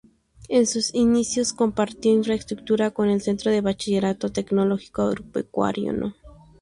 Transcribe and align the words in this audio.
En 0.49 0.65
sus 0.65 0.95
inicios 0.95 1.53
compartió 1.53 2.11
infraestructura 2.11 2.89
con 2.89 3.07
el 3.07 3.21
Centro 3.21 3.51
de 3.51 3.61
Bachillerato 3.61 4.31
Tecnológico 4.31 5.03
Agropecuario 5.03 5.93
No. 5.93 6.15